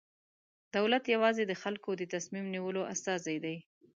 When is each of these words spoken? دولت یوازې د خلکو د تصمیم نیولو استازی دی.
دولت 0.75 1.03
یوازې 1.15 1.43
د 1.47 1.53
خلکو 1.61 1.89
د 1.95 2.01
تصمیم 2.13 2.45
نیولو 2.53 2.81
استازی 2.93 3.37
دی. 3.45 3.57